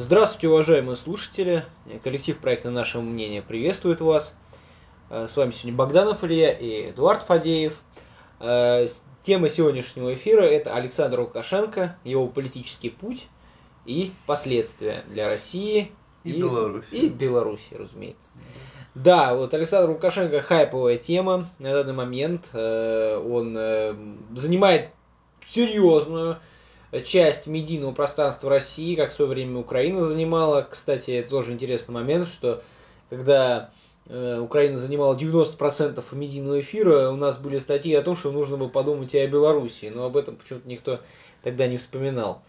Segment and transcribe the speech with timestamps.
[0.00, 1.64] Здравствуйте, уважаемые слушатели.
[2.04, 4.32] Коллектив проекта «Наше мнение» приветствует вас.
[5.10, 7.74] Э, С вами сегодня Богданов Илья и Эдуард Фадеев.
[8.38, 8.86] Э,
[9.22, 13.26] Тема сегодняшнего эфира– это Александр Лукашенко, его политический путь
[13.86, 15.90] и последствия для России
[16.22, 16.86] И Беларуси.
[16.92, 18.28] и Беларуси, разумеется.
[18.94, 22.48] Да, вот Александр Лукашенко хайповая тема на данный момент.
[22.52, 24.90] Э, Он занимает
[25.44, 26.36] серьезную
[27.04, 30.66] часть медийного пространства России, как в свое время Украина занимала.
[30.68, 32.62] Кстати, это тоже интересный момент, что
[33.10, 33.70] когда
[34.06, 38.68] э, Украина занимала 90% медийного эфира, у нас были статьи о том, что нужно бы
[38.68, 41.00] подумать и о Белоруссии, но об этом почему-то никто
[41.42, 42.42] тогда не вспоминал.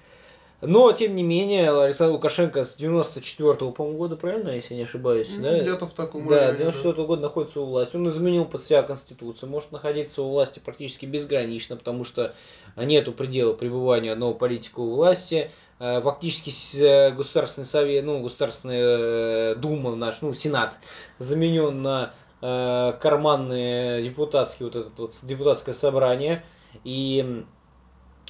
[0.62, 5.32] Но, тем не менее, Александр Лукашенко с 94 по-моему, года, правильно, если я не ошибаюсь,
[5.38, 5.60] Ну, да?
[5.60, 7.96] Где-то в таком Да, районе, 94 года находится у власти.
[7.96, 12.36] Он изменил под себя Конституцию, может находиться у власти практически безгранично, потому что
[12.76, 15.50] нету предела пребывания одного политика у власти.
[15.80, 16.52] Э, Фактически
[16.82, 20.78] э, Государственный совет, ну, Государственная э, Дума наш, ну, Сенат,
[21.18, 26.46] заменен на карманные депутатские, вот это вот депутатское собрание.
[26.86, 27.44] И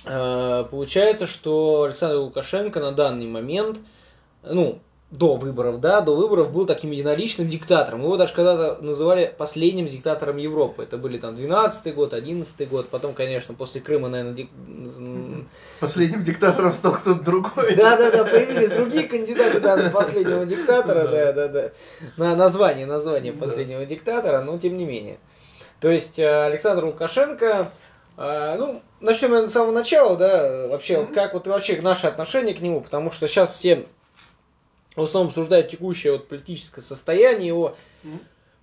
[0.10, 3.80] получается, что Александр Лукашенко на данный момент,
[4.44, 4.80] ну,
[5.12, 8.04] до выборов, да, до выборов был таким единоличным диктатором.
[8.04, 10.84] Его даже когда-то называли последним диктатором Европы.
[10.84, 15.48] Это были там 12 год, 11 год, потом, конечно, после Крыма, наверное, дик-
[15.80, 17.76] Последним диктатором стал кто-то другой.
[17.76, 21.72] да, да, да, появились другие кандидаты да, на последнего диктатора, да, да, да.
[22.18, 25.18] На название, название последнего диктатора, но тем не менее.
[25.80, 27.72] То есть э, Александр Лукашенко,
[28.20, 31.14] э, ну, начнем наверное, с самого начала, да, вообще, Мгм.
[31.14, 33.88] как вот вообще наше отношение к нему, потому что сейчас все
[34.96, 38.20] в основном обсуждают текущее вот политическое состояние его, Мгм.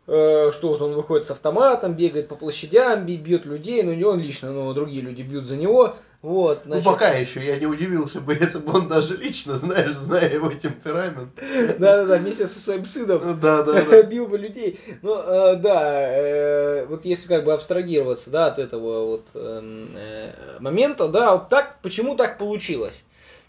[0.08, 4.20] э, что вот он выходит с автоматом, бегает по площадям, бьет людей, ну не он
[4.20, 6.62] лично, но другие люди бьют за него, вот.
[6.64, 10.50] Ну, пока еще я не удивился бы, если бы он даже лично, знаешь, зная его
[10.50, 11.34] темперамент.
[11.78, 14.03] Да-да-да, вместе со своим сыном Ну, Да, да, да.
[14.03, 14.81] бил бы людей.
[15.03, 20.33] Ну, э, да, э, вот если как бы абстрагироваться, да, от этого вот эм, э,
[20.61, 23.02] момента, да, вот так, почему так получилось?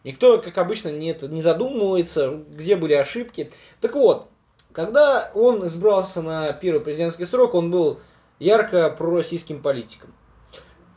[0.04, 3.52] Никто, как обычно, не, не задумывается, где были ошибки.
[3.82, 4.28] Так вот,
[4.72, 8.00] когда он избрался на первый президентский срок, он был
[8.40, 10.14] ярко пророссийским политиком.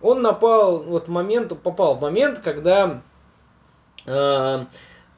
[0.02, 3.02] Он напал, вот момент, попал в момент, когда
[4.06, 4.64] э,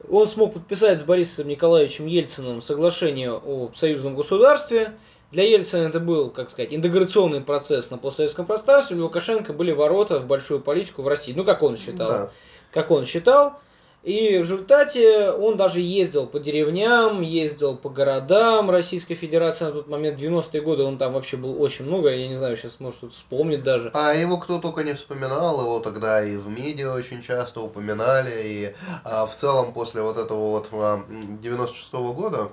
[0.09, 4.93] он смог подписать с Борисом Николаевичем Ельциным соглашение о союзном государстве.
[5.31, 8.95] Для Ельцина это был, как сказать, интеграционный процесс на постсоветском пространстве.
[8.95, 11.33] Для Лукашенко были ворота в большую политику в России.
[11.33, 12.07] Ну, как он считал.
[12.07, 12.29] Да.
[12.71, 13.59] Как он считал.
[14.03, 19.87] И в результате он даже ездил по деревням, ездил по городам Российской Федерации на тот
[19.87, 20.19] момент.
[20.19, 22.09] В 90-е годы он там вообще был очень много.
[22.13, 23.91] Я не знаю, сейчас может кто-то вспомнит даже.
[23.93, 28.75] А его кто только не вспоминал, его тогда и в медиа очень часто упоминали, и
[29.05, 32.51] а, в целом после вот этого вот а, м, 96-го года м,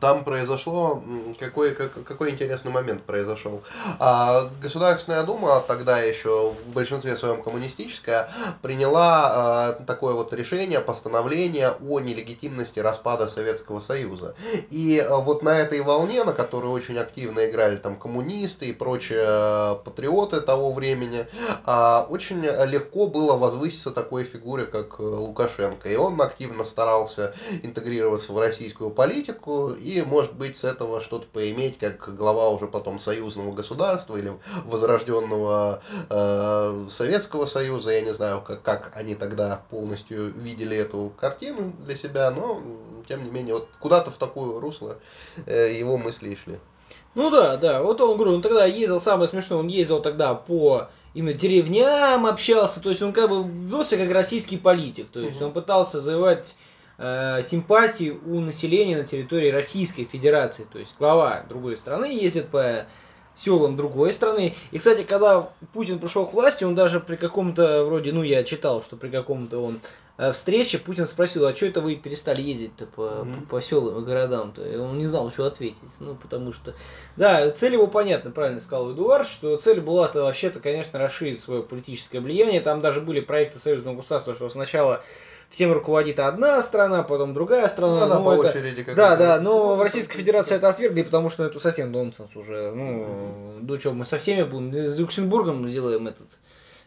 [0.00, 1.02] там произошло,
[1.38, 3.62] какой, как- какой интересный момент произошел.
[3.98, 8.28] А, Государственная Дума, тогда еще в большинстве своем коммунистическая,
[8.62, 14.34] приняла а, такое вот решение, постановление о нелегитимности распада Советского Союза.
[14.70, 19.76] И а, вот на этой волне, на которой очень активно играли там коммунисты и прочие
[19.84, 21.26] патриоты того времени,
[21.66, 25.88] очень легко было возвыситься такой фигуре, как э, Лукашенко.
[25.88, 31.78] И он активно старался интегрироваться в российскую политику и, может быть, с этого что-то поиметь,
[31.78, 34.32] как глава уже потом союзного государства или
[34.64, 37.92] возрожденного э, Советского Союза.
[37.92, 42.60] Я не знаю, как, как они тогда полностью видели эту картину для себя, но,
[43.08, 44.96] тем не менее, вот куда-то в такое русло
[45.46, 46.58] э, его мысли и шли.
[47.14, 47.82] Ну да, да.
[47.82, 52.80] Вот он, говорю, он тогда ездил, самое смешное, он ездил тогда по именно деревням общался,
[52.80, 55.46] то есть он как бы велся как российский политик, то есть Мгм.
[55.46, 56.56] он пытался завоевать
[56.98, 62.86] симпатии у населения на территории Российской Федерации, то есть глава другой страны ездит по
[63.34, 64.54] селам другой страны.
[64.70, 68.82] И, кстати, когда Путин пришел к власти, он даже при каком-то, вроде, ну, я читал,
[68.82, 69.78] что при каком-то он э,
[70.32, 73.42] встрече Путин спросил, а что это вы перестали ездить-то по, Мгм.
[73.46, 74.62] по, по селам и городам-то?
[74.66, 76.74] И он не знал, что ответить, ну, потому что
[77.16, 82.20] да, цель его понятна, правильно сказал Эдуард, что цель была-то вообще-то, конечно, расширить свое политическое
[82.20, 82.60] влияние.
[82.60, 85.02] Там даже были проекты союзного государства, что сначала
[85.50, 88.00] всем руководит одна страна, потом другая страна.
[88.00, 88.82] Ну, да, ну, по это- очереди.
[88.82, 90.16] как Да, да, но в Российской.
[90.18, 92.72] Федерации это отвергли, потому что это совсем нонсенс уже.
[92.72, 96.26] Ну, ну что, мы со всеми будем, с Люксембургом сделаем этот,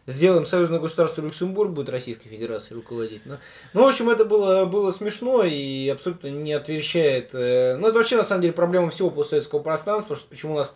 [0.08, 3.22] сделаем союзное государство Люксембург будет Российской Федерацией руководить.
[3.26, 3.36] Ну,
[3.74, 7.30] ну, в общем, это было, было смешно и абсолютно не отвечает.
[7.34, 10.74] э, Ну, это вообще, на самом деле, проблема всего постсоветского пространства, что почему у нас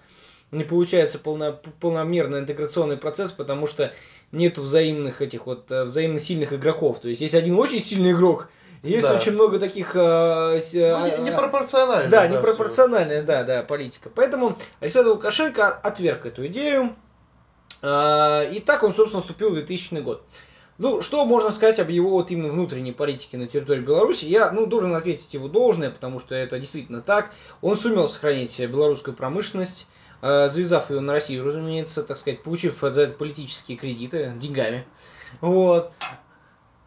[0.50, 3.92] не получается полно, полномерный интеграционный процесс, потому что
[4.32, 7.00] нет взаимных этих вот э, взаимно сильных игроков.
[7.00, 8.48] То есть есть один очень сильный игрок,
[8.82, 9.14] есть да.
[9.14, 9.96] очень много таких...
[9.96, 12.10] Э, ну, непропорциональная.
[12.10, 14.10] Да, да непропорциональная, да, да, политика.
[14.14, 16.94] Поэтому Александр Лукашенко отверг эту идею.
[17.82, 20.22] Э, и так он, собственно, вступил в 2000 год.
[20.78, 24.24] Ну, что можно сказать об его вот именно внутренней политике на территории Беларуси?
[24.24, 27.32] Я, ну, должен ответить его должное, потому что это действительно так.
[27.60, 29.86] Он сумел сохранить белорусскую промышленность,
[30.22, 34.86] э, завязав ее на Россию, разумеется, так сказать, получив за это политические кредиты деньгами.
[35.40, 35.92] Вот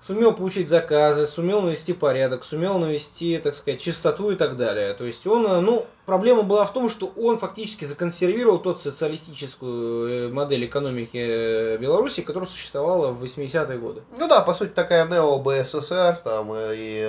[0.07, 4.93] сумел получить заказы, сумел навести порядок, сумел навести, так сказать, чистоту и так далее.
[4.93, 10.33] То есть он, ну, проблема была в том, что он фактически законсервировал тот социалистическую э,
[10.33, 14.03] модель экономики э, Беларуси, которая существовала в 80-е годы.
[14.17, 17.07] Ну да, по сути, такая нео-БССР, там, и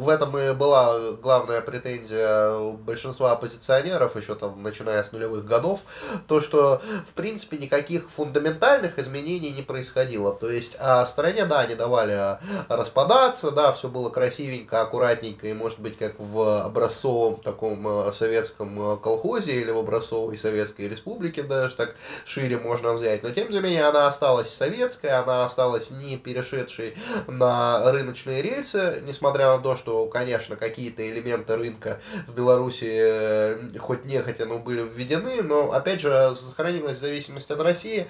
[0.00, 5.80] в этом и была главная претензия большинства оппозиционеров, еще там, начиная с нулевых годов,
[6.26, 10.32] то, что, в принципе, никаких фундаментальных изменений не происходило.
[10.32, 12.38] То есть, а стране, да, они давали
[12.68, 18.92] распадаться, да, все было красивенько, аккуратненько, и может быть как в образцовом таком э, советском
[18.92, 21.94] э, колхозе или в образцовой советской республике даже так
[22.24, 26.96] шире можно взять, но тем не менее она осталась советской, она осталась не перешедшей
[27.28, 34.04] на рыночные рельсы, несмотря на то, что, конечно, какие-то элементы рынка в Беларуси э, хоть
[34.04, 38.08] нехотя, но были введены, но, опять же, сохранилась зависимость от России,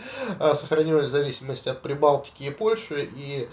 [0.55, 3.49] сохранилась зависимость от Прибалтики и Польши, и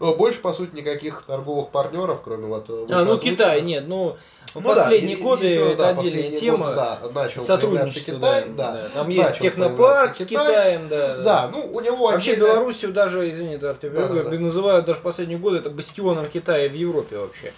[0.00, 2.66] ну, больше, по сути, никаких торговых партнеров, кроме вот...
[2.68, 4.16] Э, а, ну Китай, нет, ну,
[4.54, 6.66] ну последние да, годы еще, это да, отдельная тема.
[6.66, 8.88] Годы, да, начал сотрудничество, Китай, да, да.
[8.94, 11.16] Там есть технопарк с Китаем, да.
[11.18, 12.46] Да, ну у него Вообще отдельно...
[12.46, 14.30] Белоруссию даже, извини, да, да, да, да.
[14.38, 17.52] называют даже последние годы это бастионом Китая в Европе вообще.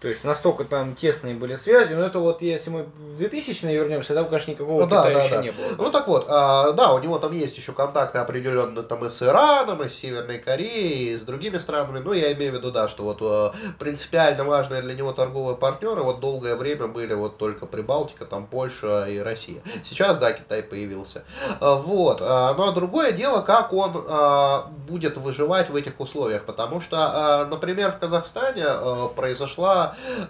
[0.00, 4.12] То есть настолько там тесные были связи, но это вот если мы в 2000 вернемся,
[4.12, 5.42] там, конечно, никакого ну, Китая да, еще да.
[5.42, 5.64] не было.
[5.78, 9.22] Ну так вот, а, да, у него там есть еще контакты определенные там и с
[9.22, 12.00] Ираном, и с Северной Кореей, и с другими странами.
[12.00, 16.02] Ну, я имею в виду, да, что вот а, принципиально важные для него торговые партнеры
[16.02, 19.62] вот долгое время были вот только Прибалтика, там Польша и Россия.
[19.82, 21.24] Сейчас, да, Китай появился.
[21.60, 22.18] А, вот.
[22.20, 23.92] А, ну а другое дело, как он
[24.86, 29.08] будет выживать в этих условиях, потому что, например, в Казахстане а,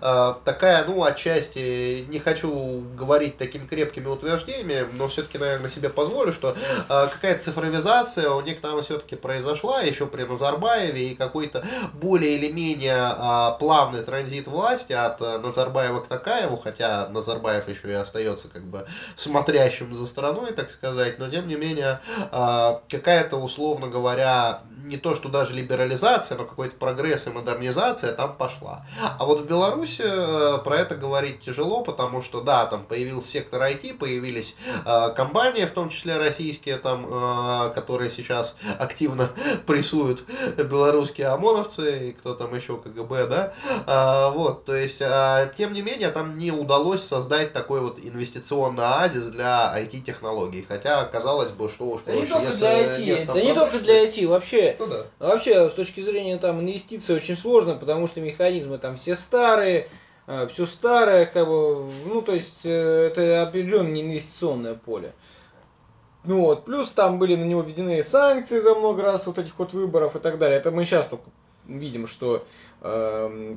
[0.01, 6.33] э, такая, ну, отчасти, не хочу говорить такими крепкими утверждениями, но все-таки, наверное, себе позволю,
[6.33, 6.57] что
[6.89, 12.51] э, какая-то цифровизация у них там все-таки произошла еще при Назарбаеве, и какой-то более или
[12.51, 18.49] менее э, плавный транзит власти от э, Назарбаева к Такаеву, хотя Назарбаев еще и остается
[18.49, 18.87] как бы
[19.17, 22.01] смотрящим за страной, так сказать, но тем не менее
[22.89, 28.87] какая-то, условно говоря, не то, что даже либерализация, но какой-то прогресс и модернизация там пошла.
[29.19, 33.95] А вот Беларуси э, про это говорить тяжело, потому что, да, там появился сектор IT,
[33.95, 39.31] появились э, компании, в том числе российские, там, э, которые сейчас активно
[39.67, 40.25] прессуют
[40.57, 43.53] белорусские ОМОНовцы и кто там еще, КГБ, да,
[43.87, 48.85] а, вот, то есть, а, тем не менее, там не удалось создать такой вот инвестиционный
[48.85, 53.41] оазис для IT-технологий, хотя казалось бы, что уж да не только для IT, нет, да
[53.41, 55.07] не только для IT, вообще, ну, да.
[55.19, 59.36] вообще, с точки зрения там инвестиций очень сложно, потому что механизмы там все старые,
[60.27, 65.13] э, все старое, как бы, ну, то есть, э, это определенное инвестиционное поле.
[66.25, 69.73] Ну вот, плюс там были на него введены санкции за много раз вот этих вот
[69.73, 70.59] выборов и так далее.
[70.59, 71.31] Это мы сейчас только
[71.67, 72.45] видим, что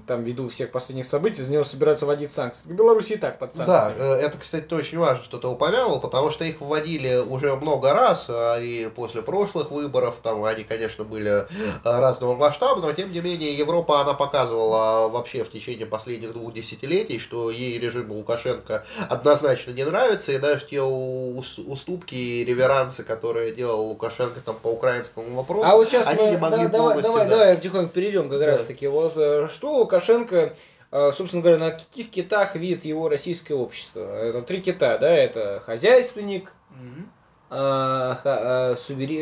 [0.08, 2.68] там ввиду всех последних событий, за него собираются вводить санкции.
[2.68, 3.98] В Беларуси и так под санкциями.
[3.98, 7.94] Да, э, это, кстати, очень важно, что ты упомянул, потому что их вводили уже много
[7.94, 11.46] раз, а и после прошлых выборов, там они, конечно, были э,
[11.84, 17.20] разного масштаба, но тем не менее Европа, она показывала вообще в течение последних двух десятилетий,
[17.20, 23.88] что ей режим Лукашенко однозначно не нравится, и даже те уступки и реверансы, которые делал
[23.90, 27.04] Лукашенко там по украинскому вопросу, а вот сейчас они мы, не могли да, полностью...
[27.04, 27.38] Давай, да.
[27.38, 28.48] давай потихоньку перейдем как да.
[28.48, 28.88] раз таки.
[28.88, 29.18] Вот
[29.52, 30.56] что Лукашенко,
[30.92, 34.02] э, собственно говоря, на каких китах видит его российское общество?
[34.02, 37.06] Это три кита, да, это хозяйственник, mm-hmm.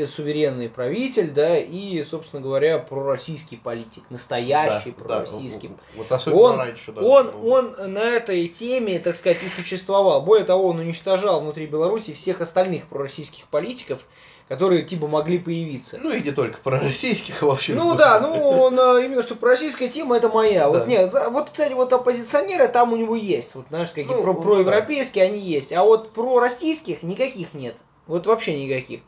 [0.06, 5.70] суверенный правитель, да, и, собственно говоря, пророссийский политик, настоящий да, пророссийский.
[5.70, 7.02] Да, вот особенно он, раньше, да.
[7.02, 10.22] Он, он на этой теме, так сказать, и существовал.
[10.24, 14.06] Более того, он уничтожал внутри Беларуси всех остальных пророссийских политиков,
[14.48, 16.00] которые типа могли появиться.
[16.02, 17.74] Ну и не только про российских вообще.
[17.74, 20.64] Ну да, ну он, а, именно что про российская тема это моя.
[20.64, 20.70] Да.
[20.70, 24.34] Вот нет, вот кстати вот оппозиционеры там у него есть, вот знаешь какие ну, про
[24.34, 25.32] ну, проевропейские да.
[25.32, 27.76] они есть, а вот про российских никаких нет,
[28.08, 29.02] вот вообще никаких.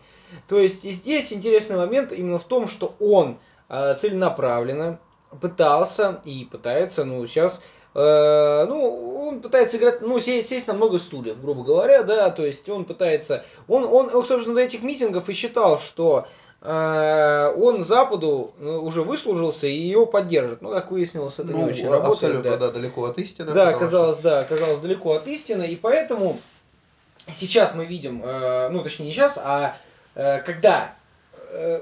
[0.48, 5.00] То есть здесь интересный момент именно в том, что он э, целенаправленно
[5.42, 11.00] пытался и пытается, ну сейчас Э, ну, он пытается играть, ну, сесть, сесть на много
[11.00, 15.34] стульев, грубо говоря, да, то есть он пытается, он, он, собственно, до этих митингов и
[15.34, 16.28] считал, что
[16.62, 20.62] э, он Западу ну, уже выслужился и его поддержит.
[20.62, 22.12] Ну, как выяснилось, это ну, не очень работает.
[22.12, 22.58] Абсолютно, да.
[22.58, 23.52] да, далеко от истины.
[23.52, 24.30] Да, оказалось, что...
[24.30, 26.40] да, оказалось далеко от истины, и поэтому
[27.34, 29.76] сейчас мы видим, э, ну, точнее, не сейчас, а
[30.16, 30.96] э, когда...
[31.52, 31.82] Э,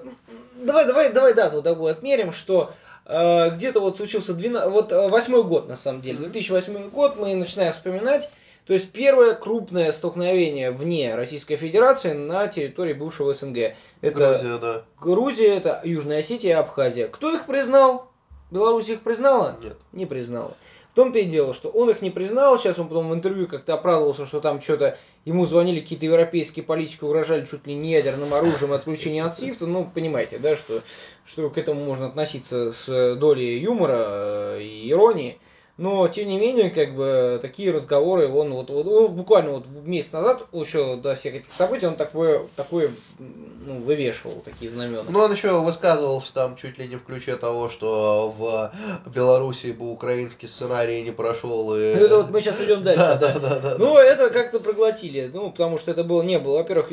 [0.56, 5.44] давай, давай, давай дату такую отмерим, что э, где-то вот случился 12, вот э, восьмой
[5.44, 8.30] год, на самом деле, 2008 год, мы начинаем вспоминать,
[8.66, 13.76] то есть первое крупное столкновение вне Российской Федерации на территории бывшего СНГ.
[14.02, 14.84] Это Грузия, да.
[15.00, 17.08] Грузия, это Южная Осетия и Абхазия.
[17.08, 18.12] Кто их признал?
[18.52, 19.58] Беларусь их признала?
[19.62, 19.78] Нет.
[19.94, 20.54] Не признала
[20.98, 24.25] том-то и дело, что он их не признал, сейчас он потом в интервью как-то оправдывался,
[24.25, 29.24] что там что-то ему звонили какие-то европейские политики, угрожали чуть ли не ядерным оружием отключения
[29.24, 30.82] от СИФТа, ну, понимаете, да, что,
[31.24, 35.38] что к этому можно относиться с долей юмора э, и иронии.
[35.78, 40.12] Но, тем не менее, как бы, такие разговоры, он вот, вот он буквально вот месяц
[40.12, 45.04] назад, еще до всех этих событий, он такое, такое ну, вывешивал, такие знамена.
[45.08, 48.72] Ну, он еще высказывался там чуть ли не в ключе того, что в
[49.14, 51.76] Белоруссии бы украинский сценарий не прошел.
[51.76, 51.94] И...
[51.96, 53.00] Ну, это вот мы сейчас идем дальше.
[53.00, 53.60] Да, да, да.
[53.60, 56.58] да, ну, это как-то проглотили, ну, потому что это было, не было.
[56.58, 56.90] Во-первых,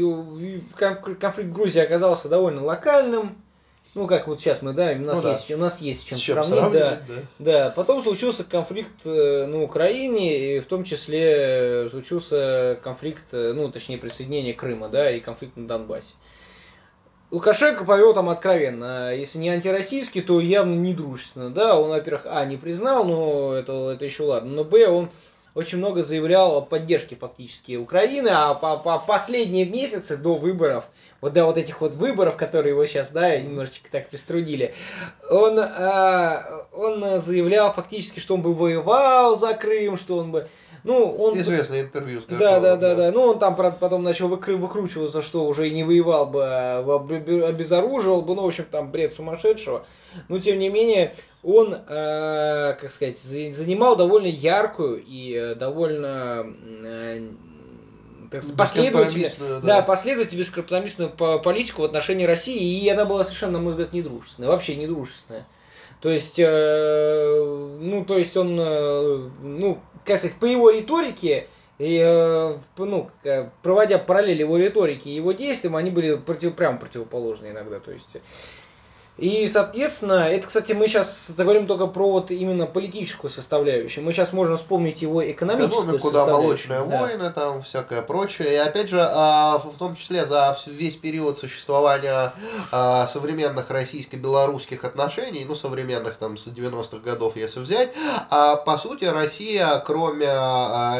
[0.76, 3.34] конфликт в Грузии оказался довольно локальным,
[3.94, 5.54] ну, как вот сейчас мы, да, у нас, ну, есть, да.
[5.54, 7.14] у нас есть чем, чем сравнить, да, да.
[7.38, 7.70] да.
[7.70, 13.98] Потом случился конфликт э, на Украине, и в том числе случился конфликт, э, ну, точнее,
[13.98, 16.14] присоединение Крыма, да, и конфликт на Донбассе.
[17.30, 22.44] Лукашенко повел там откровенно, если не антироссийский, то явно не дружественно, да, он, во-первых, а,
[22.44, 25.08] не признал, но это, это еще ладно, но, б, он
[25.54, 30.86] очень много заявлял о поддержке фактически Украины, а по, по последние месяцы до выборов,
[31.20, 34.74] вот до вот этих вот выборов, которые его сейчас, да, немножечко так приструдили,
[35.30, 36.42] он, э,
[36.72, 40.48] он заявлял фактически, что он бы воевал за Крым, что он бы
[40.84, 41.38] ну, он...
[41.40, 43.12] Известное интервью с Горковым, да, да, да, да.
[43.12, 44.56] Ну, он там потом начал выкры...
[44.56, 49.14] выкручиваться, что уже и не воевал бы, а обезоруживал бы, ну, в общем, там бред
[49.14, 49.86] сумасшедшего.
[50.28, 56.46] Но, тем не менее, он, э, как сказать, занимал довольно яркую и э, довольно
[56.84, 57.30] э,
[58.56, 59.78] последовательную, да.
[59.78, 61.10] да, последовательную бескомпромиссную
[61.40, 65.46] политику в отношении России, и она была совершенно, на мой взгляд, недружественная, вообще недружественная.
[66.00, 72.00] То есть, э, ну, то есть он, э, ну, как сказать, по его риторике, и,
[72.00, 73.10] э, ну,
[73.62, 77.80] проводя параллель его риторики и его действиям, они были против, прямо противоположны иногда.
[77.80, 78.18] То есть,
[79.16, 84.04] и, соответственно, это, кстати, мы сейчас говорим только про вот именно политическую составляющую.
[84.04, 86.98] Мы сейчас можем вспомнить его экономическую Экономику, да, молочные да.
[86.98, 88.54] войны, там всякое прочее.
[88.54, 92.32] И опять же, а, в том числе за весь период существования
[92.72, 97.92] а, современных российско-белорусских отношений, ну, современных там с 90-х годов, если взять,
[98.30, 100.26] а, по сути, Россия, кроме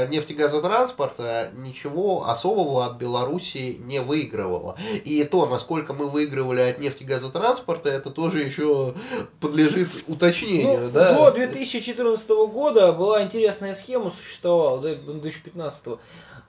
[0.09, 4.77] нефтегазотранспорта, ничего особого от Белоруссии не выигрывала.
[5.05, 8.95] И то, насколько мы выигрывали от нефтегазотранспорта, это тоже еще
[9.41, 11.15] подлежит уточнению, ну, да?
[11.15, 15.87] До 2014 года была интересная схема, существовала, до 2015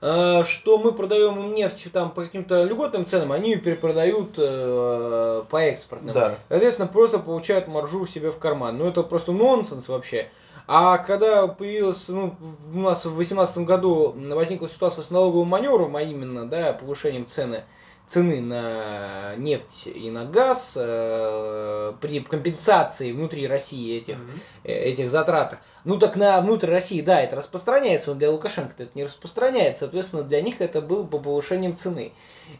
[0.01, 5.43] э, что мы продаем им нефть там по каким-то льготным ценам, они ее перепродают э,
[5.49, 6.13] по экспортным.
[6.13, 6.35] Да.
[6.49, 8.77] Соответственно, просто получают маржу себе в карман.
[8.77, 10.29] Ну, это просто нонсенс вообще.
[10.67, 12.35] А когда появилась, ну,
[12.73, 17.65] у нас в 2018 году возникла ситуация с налоговым маневром, а именно, да, повышением цены,
[18.05, 24.63] цены на нефть и на газ э, при компенсации внутри России этих, mm-hmm.
[24.63, 25.57] этих затрат.
[25.83, 29.81] Ну так на внутрь России, да, это распространяется, но для Лукашенко это не распространяется.
[29.81, 32.13] Соответственно, для них это было по повышением цены.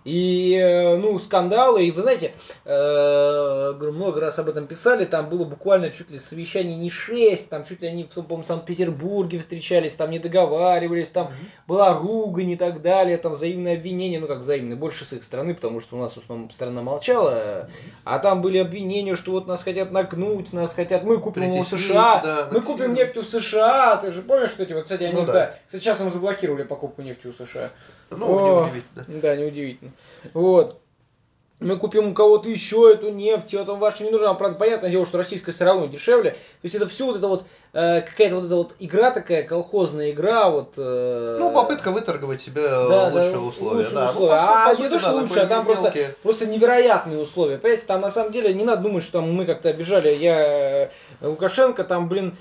[0.03, 2.33] И, э, ну, скандалы, и вы знаете,
[2.65, 7.81] много раз об этом писали, там было буквально чуть ли совещание не 6, там чуть
[7.81, 11.67] ли они, в Санкт-Петербурге встречались, там не договаривались, там mm-hmm.
[11.67, 15.34] была ругань и так далее, там взаимное обвинение, ну как взаимное, больше с их стороны,
[15.53, 17.69] потому что у нас в основном страна молчала,
[18.03, 22.21] а там были обвинения, что вот нас хотят нагнуть, нас хотят, мы купим у США,
[22.23, 25.25] да, мы купим нефть у США, ты же помнишь, что эти вот, кстати, они, ну,
[25.25, 25.33] да.
[25.33, 27.71] да, сейчас мы заблокировали покупку нефти у США.
[28.11, 29.21] Ну, О, неудивительно.
[29.21, 29.91] Да, неудивительно.
[30.33, 30.79] Вот
[31.59, 34.33] мы купим у кого-то еще эту нефть, вот вам ваша не нужна.
[34.33, 36.31] Правда, понятное дело, что российская все равно дешевле.
[36.31, 40.11] То есть это все вот это вот э, какая-то вот эта вот игра такая, колхозная
[40.11, 40.73] игра, вот.
[40.77, 43.77] Э, ну, попытка выторговать себе да, лучшие да, условия.
[43.77, 44.09] Лучшие да.
[44.09, 44.35] условия.
[44.35, 47.57] Ну, а не то, что да, лучше, а там просто, просто невероятные условия.
[47.57, 50.09] Понимаете, там на самом деле не надо думать, что там мы как-то обижали.
[50.09, 50.89] Я э,
[51.21, 52.35] Лукашенко, там, блин,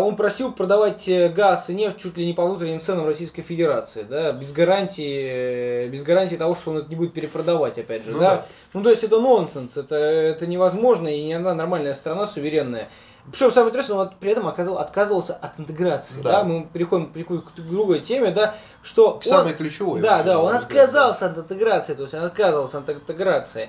[0.00, 4.02] он просил продавать э, газ и нефть чуть ли не по внутренним ценам Российской Федерации,
[4.02, 8.18] да, без гарантии, без гарантии того, что он это не будет перепродавать, опять же, ну,
[8.18, 8.36] да?
[8.36, 8.46] да.
[8.72, 12.88] Ну, то есть это нонсенс, это, это невозможно, и не одна нормальная страна суверенная
[13.30, 16.22] Причем самое интересное, он при этом отказывался от интеграции.
[16.22, 16.32] Да.
[16.32, 16.44] да?
[16.44, 19.20] Мы переходим, к другой теме, да, что...
[19.22, 20.00] Самый ключевой.
[20.00, 23.68] Да, да, он отказался от интеграции, то есть он отказывался от интеграции.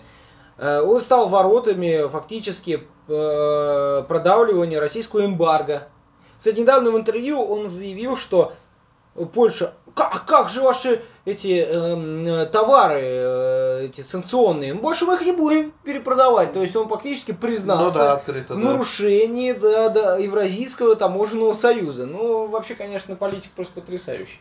[0.59, 5.87] Э, он стал воротами фактически э, продавливания российского эмбарго.
[6.37, 8.53] Кстати, недавно в интервью он заявил, что
[9.33, 15.31] Польша, как, как же ваши эти э, товары, э, эти санкционные, больше мы их не
[15.31, 16.53] будем перепродавать.
[16.53, 19.69] То есть он фактически признался ну, да, открыто, в нарушении да.
[19.69, 22.05] Да, да, Евразийского таможенного союза.
[22.05, 24.39] Ну, вообще, конечно, политик просто потрясающий.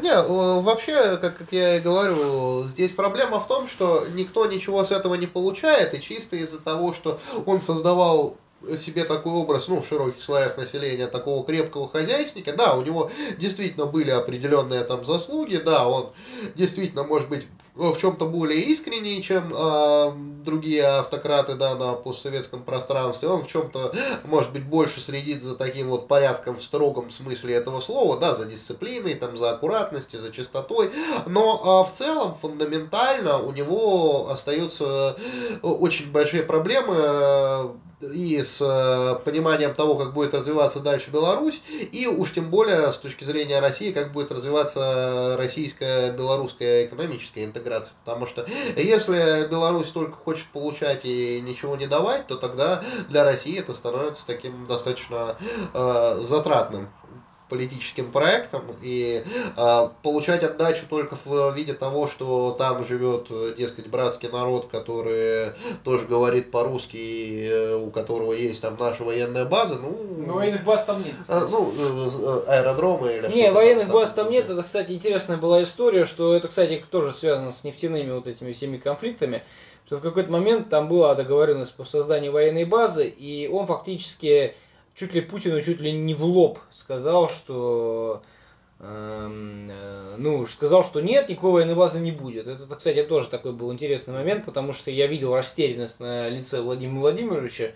[0.00, 0.22] Не,
[0.62, 5.14] вообще, как, как я и говорю, здесь проблема в том, что никто ничего с этого
[5.14, 8.36] не получает, и чисто из-за того, что он создавал
[8.76, 12.52] себе такой образ, ну, в широких слоях населения, такого крепкого хозяйственника.
[12.52, 16.10] Да, у него действительно были определенные там заслуги, да, он
[16.54, 20.12] действительно, может быть, в чем-то более искренний, чем э,
[20.44, 23.28] другие автократы, да, на постсоветском пространстве.
[23.28, 27.80] Он в чем-то, может быть, больше следит за таким вот порядком в строгом смысле этого
[27.80, 30.90] слова, да, за дисциплиной, там, за аккуратностью, за чистотой.
[31.26, 35.16] Но э, в целом, фундаментально, у него остаются
[35.62, 42.32] очень большие проблемы и с э, пониманием того, как будет развиваться дальше Беларусь, и уж
[42.32, 47.94] тем более с точки зрения России, как будет развиваться российская белорусская экономическая интеграция.
[48.04, 53.58] Потому что если Беларусь только хочет получать и ничего не давать, то тогда для России
[53.58, 55.36] это становится таким достаточно
[55.74, 56.88] э, затратным
[57.50, 59.22] политическим проектом и
[59.56, 65.52] э, получать отдачу только в виде того, что там живет, дескать, братский народ, который
[65.84, 69.98] тоже говорит по-русски, э, у которого есть там наша военная база, ну...
[70.26, 71.14] Но военных баз там нет.
[71.28, 74.48] Э, ну, э, аэродромы или Не, военных там, баз там нет.
[74.48, 78.78] Это, кстати, интересная была история, что это, кстати, тоже связано с нефтяными вот этими всеми
[78.78, 79.42] конфликтами
[79.86, 84.54] что в какой-то момент там была договоренность по созданию военной базы, и он фактически
[85.00, 88.22] чуть ли Путину чуть ли не в лоб сказал, что
[88.80, 92.46] эм, э, ну, сказал, что нет, никакой военной базы не будет.
[92.46, 97.00] Это, кстати, тоже такой был интересный момент, потому что я видел растерянность на лице Владимира
[97.00, 97.72] Владимировича.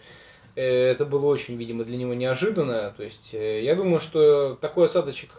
[0.55, 2.93] Э, это было очень, видимо, для него неожиданно.
[2.95, 5.31] То есть, э, я думаю, что такой осадочек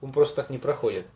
[0.00, 1.06] он просто так не проходит.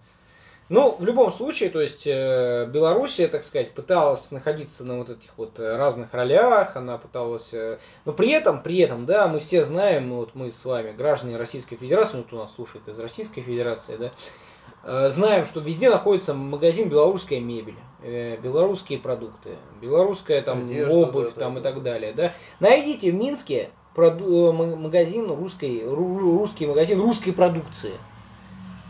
[0.69, 5.31] Ну, в любом случае, то есть э, Белоруссия, так сказать, пыталась находиться на вот этих
[5.37, 9.63] вот э, разных ролях, она пыталась, э, но при этом, при этом, да, мы все
[9.63, 13.97] знаем, вот мы с вами, граждане Российской Федерации, вот у нас слушает из Российской Федерации,
[13.97, 14.11] да,
[14.83, 19.51] э, знаем, что везде находится магазин белорусская мебель, э, белорусские продукты,
[19.81, 22.33] белорусская там Одежда, обувь да, там да, и так далее, да.
[22.59, 27.93] Найдите в Минске проду- э, магазин русской, русский магазин русской продукции.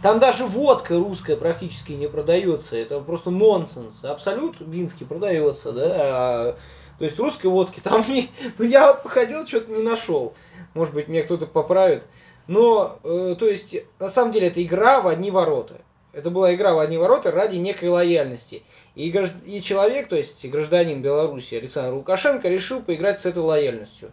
[0.02, 2.76] Там даже водка русская практически не продается.
[2.76, 4.04] Это просто нонсенс.
[4.04, 5.92] Абсолют винский продается, да.
[5.94, 6.56] А,
[6.98, 8.28] то есть русской водки там не...
[8.58, 10.34] Ну я походил, что-то не нашел.
[10.74, 12.04] Может быть, меня кто-то поправит.
[12.46, 15.80] Но, э, то есть, на самом деле, это игра в одни ворота.
[16.12, 18.62] Это была игра в одни ворота ради некой лояльности.
[18.94, 19.34] И, гражд...
[19.44, 24.12] и человек, то есть гражданин Беларуси Александр Лукашенко, решил поиграть с этой лояльностью.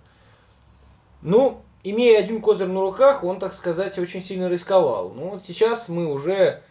[1.22, 5.12] Ну, имея один козырь на руках, он, так сказать, очень сильно рисковал.
[5.16, 6.62] Ну вот сейчас мы уже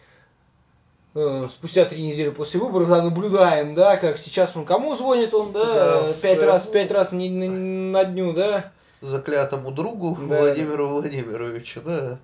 [1.15, 5.51] э, спустя три недели после выборов да, наблюдаем, да, как сейчас он кому звонит он,
[5.51, 8.71] да, да пять раз, пять раз на, на, на дню, да
[9.03, 10.39] заклятому другу да.
[10.39, 12.19] Владимиру Владимировичу, да.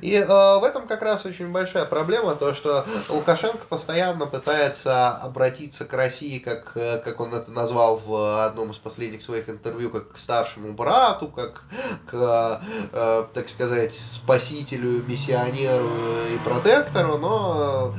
[0.00, 5.84] И э, в этом как раз очень большая проблема, то что Лукашенко постоянно пытается обратиться
[5.84, 10.12] к России, как, э, как он это назвал в одном из последних своих интервью, как
[10.12, 11.62] к старшему брату, как
[12.10, 12.60] к,
[12.92, 15.90] э, так сказать, спасителю, миссионеру
[16.32, 17.94] и протектору, но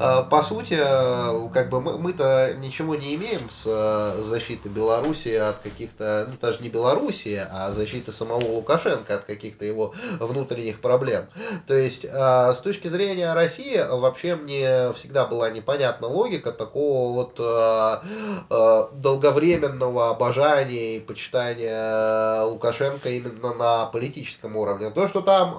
[0.00, 5.34] э, по сути, э, как бы мы, мы-то ничего не имеем с э, защиты Беларуси
[5.34, 11.28] от каких-то, ну даже не Беларуси, а защиты самого Лукашенко от каких-то его внутренних проблем.
[11.66, 17.40] То есть, а, с точки зрения России, вообще мне всегда была непонятна логика такого вот
[17.40, 18.02] а,
[18.50, 24.90] а, долговременного обожания и почитания Лукашенко именно на политическом уровне.
[24.90, 25.54] То, что там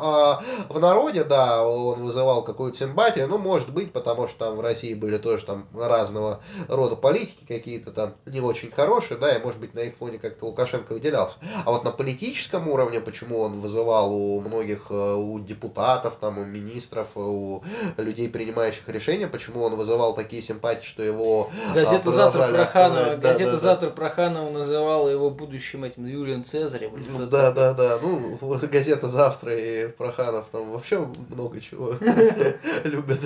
[0.69, 4.93] в народе, да, он вызывал какую-то симпатию, ну, может быть, потому что там в России
[4.93, 9.73] были тоже там разного рода политики какие-то там не очень хорошие, да, и может быть
[9.73, 11.37] на их фоне как-то Лукашенко выделялся.
[11.65, 16.45] А вот на политическом уровне, почему он вызывал у многих, э, у депутатов, там, у
[16.45, 17.63] министров, у
[17.97, 23.15] людей, принимающих решения, почему он вызывал такие симпатии, что его а, Газета «Завтра Проханова», да,
[23.15, 23.93] газета да, «Завтра да.
[23.93, 26.91] Проханова» называла его будущим этим Юлием Цезарем.
[27.17, 27.97] Ну, да, да, да.
[28.01, 28.37] Ну,
[28.71, 31.93] газета «Завтра» и Проханов там вообще много чего
[32.83, 33.19] любят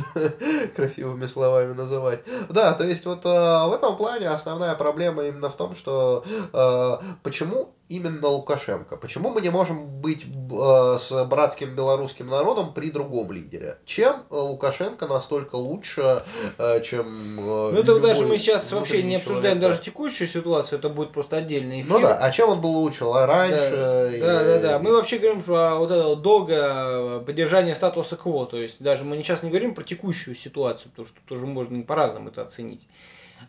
[0.75, 2.19] красивыми словами называть.
[2.49, 7.15] Да, то есть вот э, в этом плане основная проблема именно в том, что э,
[7.23, 8.97] почему именно Лукашенко?
[8.97, 13.77] Почему мы не можем быть э, с братским белорусским народом при другом лидере?
[13.85, 16.23] Чем Лукашенко настолько лучше,
[16.57, 20.79] э, чем э, Ну, это даже мы сейчас вообще не обсуждаем человек, даже текущую ситуацию,
[20.79, 21.93] это будет просто отдельный эфир.
[21.93, 23.71] Ну да, а чем он был лучше а раньше?
[23.71, 24.19] Да, и...
[24.19, 24.79] да, да, да.
[24.79, 29.17] Мы вообще говорим про вот это вот долгое поддержание статуса кво, то есть даже мы
[29.17, 32.87] сейчас не говорим про текущую ситуацию, потому что тоже можно по-разному это оценить.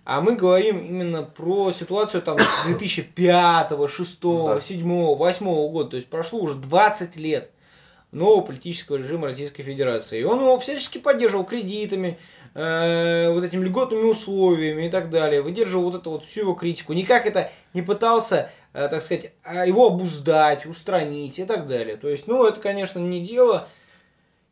[0.05, 5.91] А мы говорим именно про ситуацию там с 2005, 2006, 2007, 2008 года.
[5.91, 7.51] То есть прошло уже 20 лет
[8.13, 10.21] нового политического режима Российской Федерации.
[10.21, 12.19] И он его всячески поддерживал кредитами,
[12.55, 15.43] э, вот этими льготными условиями и так далее.
[15.43, 16.93] Выдерживал вот эту вот всю его критику.
[16.93, 21.97] Никак это не пытался, э, так сказать, а, его обуздать, устранить и так далее.
[21.97, 23.69] То есть, ну, это, конечно, не дело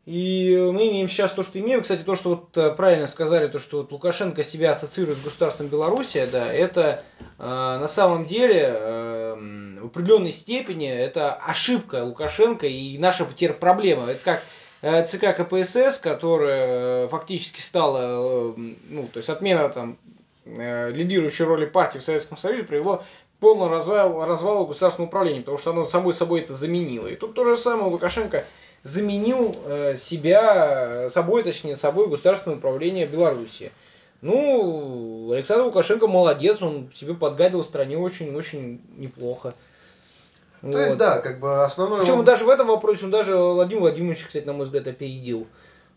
[0.05, 1.81] и мы имеем сейчас то, что имеем.
[1.81, 5.67] Кстати, то, что вот э, правильно сказали, то, что вот Лукашенко себя ассоциирует с государством
[5.67, 7.03] Белоруссия, да, это
[7.39, 9.35] э, на самом деле э,
[9.81, 14.05] в определенной степени это ошибка Лукашенко и наша теперь проблема.
[14.11, 14.43] Это как
[14.83, 19.97] э, ЦК КПСС, которая э, фактически стала, ну, то есть отмена там
[20.45, 25.71] лидирующей роли партии в Советском Союзе привело к полному развалу, развалу государственного управления, потому что
[25.71, 27.07] она самой собой это заменила.
[27.07, 28.45] И тут то же самое Лукашенко
[28.85, 33.71] заменил э, себя, собой, точнее, собой государственное управление Беларуси.
[34.21, 39.55] Ну, Александр Лукашенко молодец, он себе подгадил стране очень-очень неплохо.
[40.61, 40.77] То вот.
[40.77, 42.01] есть, да, как бы основное...
[42.01, 42.25] Причем он...
[42.25, 45.47] даже в этом вопросе, он даже Владимир Владимирович, кстати, на мой взгляд, опередил.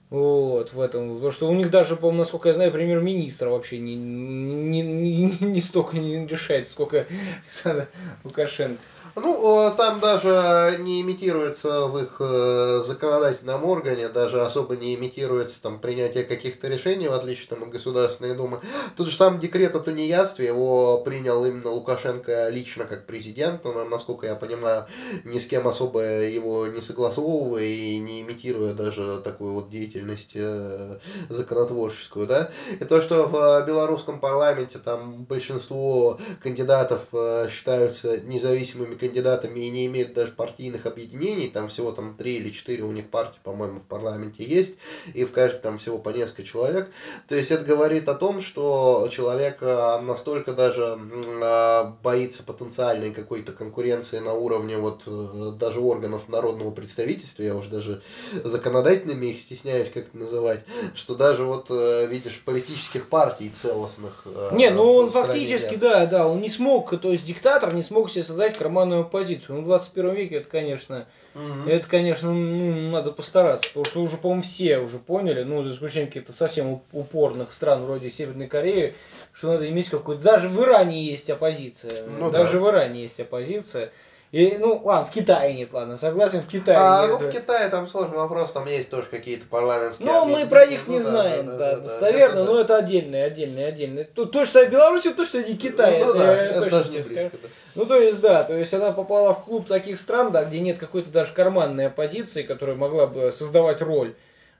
[0.09, 1.17] Вот, в этом.
[1.17, 5.61] Потому что у них даже, по-моему, насколько я знаю, премьер-министр вообще не, не, не, не
[5.61, 7.07] столько не решает, сколько
[7.43, 7.89] Александр
[8.25, 8.81] Лукашенко.
[9.21, 15.81] Ну, там даже не имитируется в их э, законодательном органе, даже особо не имитируется там
[15.81, 18.61] принятие каких-то решений, в отличие там, от Государственной Думы.
[18.97, 24.27] Тот же самый декрет о тунеядстве, его принял именно Лукашенко лично как президент, но, насколько
[24.27, 24.87] я понимаю,
[25.25, 30.99] ни с кем особо его не согласовывая и не имитируя даже такую вот деятельность э,
[31.29, 32.51] законотворческую, да.
[32.79, 39.71] И то, что в белорусском парламенте там большинство кандидатов э, считаются независимыми кандидатами, кандидатами и
[39.71, 43.81] не имеют даже партийных объединений, там всего там три или четыре у них партии, по-моему,
[43.81, 44.75] в парламенте есть,
[45.15, 46.91] и в каждом там всего по несколько человек.
[47.27, 50.99] То есть это говорит о том, что человек а, настолько даже
[51.43, 57.71] а, боится потенциальной какой-то конкуренции на уровне вот э, даже органов народного представительства, я уже
[57.71, 58.03] даже
[58.45, 64.23] законодательными их стесняюсь как это называть, что даже вот э, видишь политических партий целостных.
[64.27, 68.11] Э, не, ну он фактически, да, да, он не смог, то есть диктатор не смог
[68.11, 69.57] себе создать карманную определенную позицию.
[69.57, 71.69] Ну, в 21 веке это, конечно, угу.
[71.69, 76.09] это, конечно, ну, надо постараться, потому что уже, по-моему, все уже поняли, ну, за исключением
[76.09, 78.95] каких-то совсем упорных стран вроде Северной Кореи,
[79.33, 80.23] что надо иметь какую-то...
[80.23, 82.05] Даже в Иране есть оппозиция.
[82.19, 82.59] Ну, даже да.
[82.61, 83.93] в Иране есть оппозиция.
[84.31, 87.19] И, ну, ладно, в Китае нет, ладно, согласен, в Китае а, нет.
[87.19, 90.07] Ну, в Китае там сложный вопрос, там есть тоже какие-то парламентские...
[90.07, 93.25] Ну, мы про них не ну, знаем, да, да, да, достоверно, да, но это отдельное,
[93.25, 94.05] отдельное, отдельное.
[94.05, 97.01] То, то что Беларусь, то, что не Китай, ну, это, да, это, это даже не
[97.01, 97.49] близко, да.
[97.75, 100.77] Ну, то есть, да, то есть она попала в клуб таких стран, да, где нет
[100.77, 104.15] какой-то даже карманной оппозиции, которая могла бы создавать роль.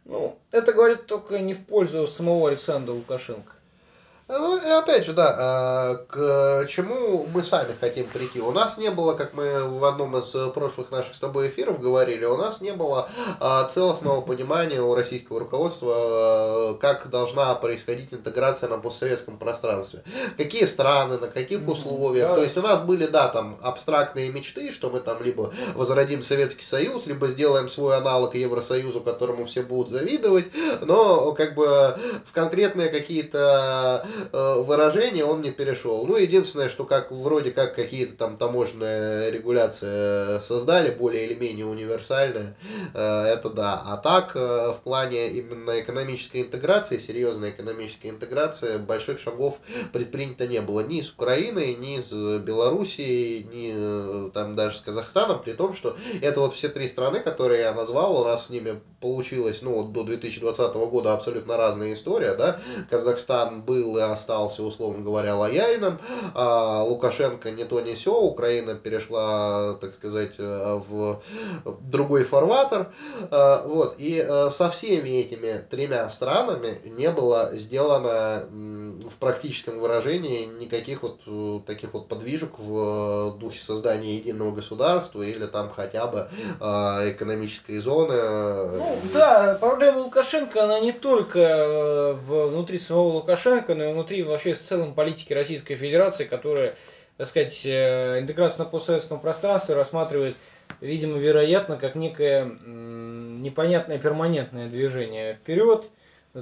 [0.07, 3.53] Ну, это говорит только не в пользу самого Александра Лукашенко.
[4.29, 8.43] Ну, и опять же, да, а, к чему мы сами хотим прийти.
[8.43, 12.27] У нас не было, как мы в одном из прошлых наших с тобой эфиров говорили,
[12.27, 13.09] у нас не было
[13.41, 20.05] а, целостного понимания у российского руководства, а, как должна происходить интеграция на постсоветском пространстве.
[20.37, 22.35] Какие страны, на каких условиях.
[22.35, 26.67] То есть у нас были, да, там абстрактные мечты, что мы там либо возродим Советский
[26.67, 30.49] Союз, либо сделаем свой аналог Евросоюзу, которому все будут завидовать,
[30.83, 36.07] но как бы в конкретные какие-то Э, выражение он не перешел.
[36.07, 42.57] Ну, единственное, что как вроде как какие-то там таможенные регуляции создали, более или менее универсальные,
[42.95, 43.83] э, это да.
[43.85, 49.59] А так, э, в плане именно экономической интеграции, серьезной экономической интеграции, больших шагов
[49.93, 55.53] предпринято не было ни с Украиной, ни с Белоруссией, ни там даже с Казахстаном, при
[55.53, 59.61] том, что это вот все три страны, которые я назвал, у нас с ними получилось,
[59.63, 65.99] ну, вот до 2020 года абсолютно разная история, да, Казахстан был остался, условно говоря, лояльным,
[66.35, 71.21] а Лукашенко не то не все, Украина перешла, так сказать, э, в
[71.81, 72.93] другой фарватер,
[73.31, 80.45] э, вот, и э, со всеми этими тремя странами не было сделано в практическом выражении
[80.45, 81.21] никаких вот
[81.67, 86.29] таких вот подвижек в духе создания единого государства или там хотя бы
[86.61, 88.15] экономической зоны.
[88.79, 94.61] Ну да, проблема Лукашенко, она не только внутри самого Лукашенко, но и внутри вообще в
[94.61, 96.77] целом политики Российской Федерации, которая
[97.19, 100.37] так сказать, э, интеграцию на постсоветском пространстве рассматривает,
[100.81, 105.91] видимо, вероятно, как некое непонятное перманентное движение вперед.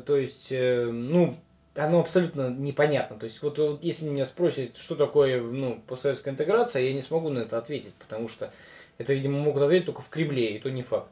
[0.04, 1.34] То есть, э, ну,
[1.74, 3.18] оно абсолютно непонятно.
[3.18, 7.30] То есть, вот, вот если меня спросят, что такое ну, постсоветская интеграция, я не смогу
[7.30, 8.52] на это ответить, потому что
[8.98, 11.10] это, видимо, могут ответить только в Кремле, и то не факт.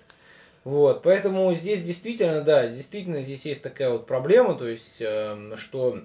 [0.65, 6.03] Вот, поэтому здесь действительно, да, действительно здесь есть такая вот проблема, то есть, э, что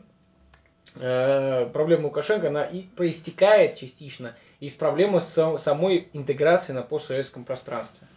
[0.94, 8.08] проблема Лукашенко, она и проистекает частично из проблемы самой интеграции на постсоветском пространстве.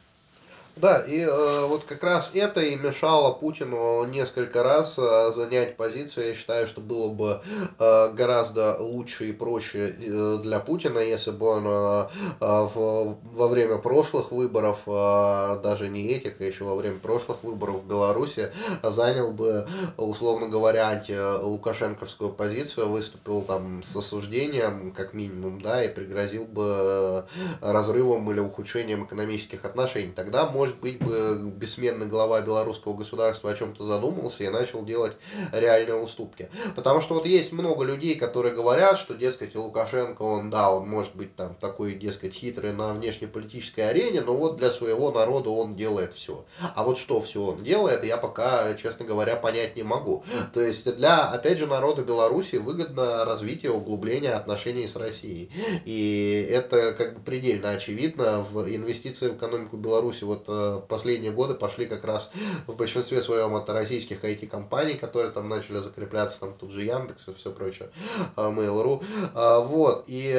[0.77, 6.29] Да, и э, вот как раз это и мешало Путину несколько раз э, занять позицию.
[6.29, 7.43] Я считаю, что было бы
[7.79, 12.07] э, гораздо лучше и проще э, для Путина, если бы он э,
[12.41, 17.45] э, в, во время прошлых выборов, э, даже не этих, а еще во время прошлых
[17.45, 18.51] выборов в Беларуси,
[18.83, 19.67] занял бы,
[19.99, 27.23] условно говоря, антилукашенковскую позицию, выступил там с осуждением, как минимум, да, и пригрозил бы э,
[27.61, 30.13] разрывом или ухудшением экономических отношений.
[30.17, 35.15] Тогда, может может быть, бы бессменный глава белорусского государства о чем-то задумался и начал делать
[35.51, 36.51] реальные уступки.
[36.77, 41.17] Потому что вот есть много людей, которые говорят, что, дескать, Лукашенко, он, да, он может
[41.17, 46.15] быть там такой, дескать, хитрый на внешнеполитической арене, но вот для своего народа он делает
[46.15, 46.45] все.
[46.77, 50.23] А вот что все он делает, я пока, честно говоря, понять не могу.
[50.55, 55.51] То есть для, опять же, народа Беларуси выгодно развитие, углубление отношений с Россией.
[55.85, 60.23] И это как бы предельно очевидно в инвестиции в экономику Беларуси.
[60.23, 60.52] Вот
[60.89, 62.31] последние годы пошли как раз
[62.67, 67.33] в большинстве своем от российских IT-компаний, которые там начали закрепляться, там тут же Яндекс и
[67.33, 67.91] все прочее,
[68.37, 69.03] э, Mail.ru.
[69.35, 70.33] Э, вот, и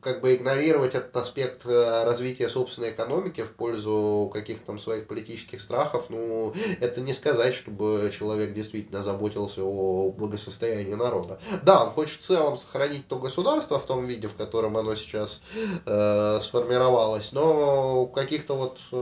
[0.00, 6.06] как бы игнорировать этот аспект развития собственной экономики в пользу каких-то там своих политических страхов,
[6.08, 11.40] ну, это не сказать, чтобы человек действительно заботился о благосостоянии народа.
[11.62, 15.40] Да, он хочет в целом сохранить то государство в том виде, в котором оно сейчас
[15.86, 18.96] э, сформировалось, но каких-то вот Э,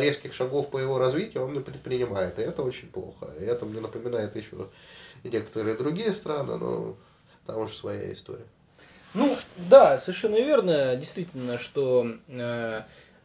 [0.00, 2.38] резких шагов по его развитию он не предпринимает.
[2.38, 3.28] И это очень плохо.
[3.40, 4.68] И это мне напоминает еще
[5.24, 6.96] некоторые другие страны, но
[7.46, 8.46] там уже своя история.
[9.14, 12.82] Ну, да, совершенно верно, действительно, что э,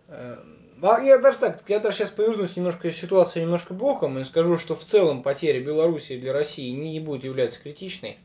[0.07, 0.37] э,
[0.81, 4.73] а я даже так, я даже сейчас повернусь немножко ситуацию немножко боком и скажу, что
[4.73, 8.17] в целом потеря Беларуси для России не будет являться критичной.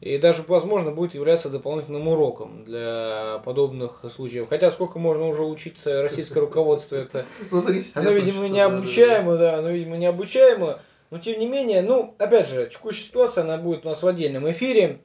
[0.00, 4.48] И даже, возможно, будет являться дополнительным уроком для подобных случаев.
[4.48, 7.62] Хотя сколько можно уже учиться российское руководство, это ну,
[7.94, 10.80] оно, видимо, необучаемо, да, оно, видимо, необучаемо.
[11.10, 14.50] Но тем не менее, ну, опять же, текущая ситуация, она будет у нас в отдельном
[14.50, 15.02] эфире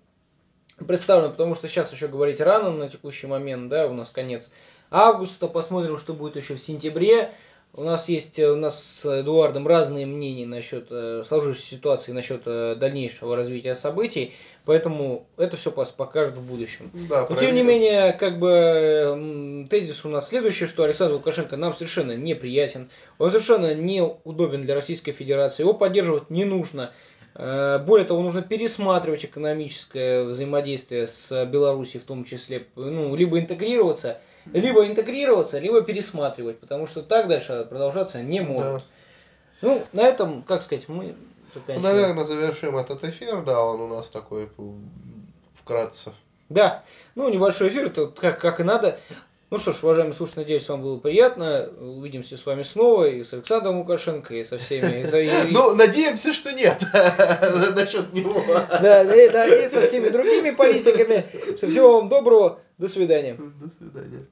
[0.87, 4.49] представлена, потому что сейчас еще говорить рано на текущий момент, да, у нас конец
[4.91, 7.31] августа, посмотрим, что будет еще в сентябре.
[7.77, 12.75] У нас есть у нас с Эдуардом разные мнения насчет э, сложившейся ситуации, насчет э,
[12.75, 14.33] дальнейшего развития событий.
[14.63, 16.89] Поэтому это все покажет в будущем.
[17.09, 21.73] Да, Но тем не менее, как бы тезис у нас следующий, что Александр Лукашенко нам
[21.73, 22.89] совершенно неприятен.
[23.17, 25.63] Он совершенно неудобен для Российской Федерации.
[25.63, 26.93] Его поддерживать не нужно.
[27.33, 32.67] Э, более того, нужно пересматривать экономическое взаимодействие с Беларусью в том числе.
[32.77, 34.21] Ну, либо интегрироваться,
[34.53, 36.59] либо интегрироваться, либо пересматривать.
[36.59, 38.73] Потому что так дальше продолжаться не может.
[38.73, 38.81] Да.
[39.61, 41.15] Ну, на этом, как сказать, мы
[41.53, 41.95] заканчиваем.
[41.95, 44.49] Наверное, завершим этот эфир, да, он у нас такой
[45.53, 46.13] вкратце.
[46.49, 46.83] Да,
[47.15, 48.99] ну небольшой эфир, это как, как и надо.
[49.51, 51.69] Ну что ж, уважаемые слушатели, надеюсь, вам было приятно.
[51.79, 55.05] Увидимся с вами снова и с Александром Лукашенко, и со всеми.
[55.51, 56.83] Ну, надеемся, что нет.
[57.75, 58.43] Насчет него.
[58.81, 59.03] Да,
[59.45, 61.25] и со всеми другими политиками.
[61.57, 62.59] Всего вам доброго.
[62.77, 63.35] До свидания.
[63.35, 64.25] До свидания.